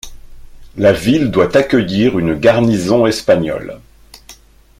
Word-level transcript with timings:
La 0.77 0.93
ville 0.93 1.29
doit 1.29 1.55
accueillir 1.55 2.17
une 2.17 2.33
garnison 2.33 3.05
espagnole. 3.05 3.79